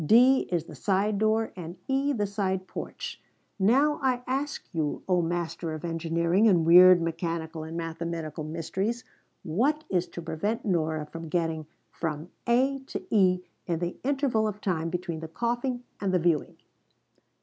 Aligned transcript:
D 0.03 0.47
is 0.51 0.63
the 0.63 0.73
side 0.73 1.19
door 1.19 1.53
and 1.55 1.77
E 1.87 2.11
the 2.11 2.25
side 2.25 2.67
porch. 2.67 3.21
Now 3.59 3.99
I 4.01 4.23
ask 4.25 4.65
you, 4.73 5.03
oh 5.07 5.21
master 5.21 5.75
of 5.75 5.85
engineering 5.85 6.47
and 6.47 6.65
weird 6.65 6.99
mechanical 6.99 7.63
and 7.63 7.77
mathematical 7.77 8.43
mysteries, 8.43 9.03
what 9.43 9.83
is 9.91 10.07
to 10.07 10.21
prevent 10.23 10.65
Nora 10.65 11.05
from 11.05 11.29
getting 11.29 11.67
from 11.91 12.31
A 12.47 12.79
to 12.87 13.03
E 13.11 13.41
in 13.67 13.77
the 13.77 13.97
interval 14.03 14.47
of 14.47 14.59
time 14.59 14.89
between 14.89 15.19
the 15.19 15.27
coughing 15.27 15.83
and 15.99 16.11
the 16.11 16.17
viewing?" 16.17 16.57